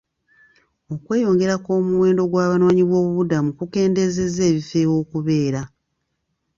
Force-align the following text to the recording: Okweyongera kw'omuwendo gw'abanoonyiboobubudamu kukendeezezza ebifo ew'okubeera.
Okweyongera 0.93 1.55
kw'omuwendo 1.63 2.23
gw'abanoonyiboobubudamu 2.31 3.49
kukendeezezza 3.59 4.41
ebifo 4.49 4.77
ew'okubeera. 4.85 5.61